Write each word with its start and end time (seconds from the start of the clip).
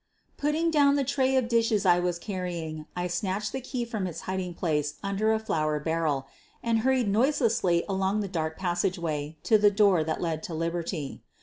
Putting 0.35 0.71
down 0.71 0.95
the 0.95 1.03
tray 1.03 1.35
of 1.35 1.47
dishes 1.47 1.85
I 1.85 1.99
was 1.99 2.17
carrying 2.17 2.87
I 2.95 3.05
snatched 3.05 3.51
the 3.51 3.61
key 3.61 3.85
from 3.85 4.07
its 4.07 4.21
hiding 4.21 4.55
place 4.55 4.95
under 5.03 5.31
a 5.31 5.37
flour 5.37 5.79
barrel 5.79 6.25
and 6.63 6.79
hurried 6.79 7.07
noiselessly 7.07 7.83
along 7.87 8.21
the 8.21 8.27
dark 8.27 8.57
pas 8.57 8.81
sageway 8.81 9.35
to 9.43 9.59
the 9.59 9.69
door 9.69 10.03
that 10.03 10.19
led 10.19 10.41
to 10.41 10.55
liberty. 10.55 11.21